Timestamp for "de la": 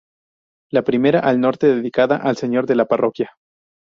2.65-2.85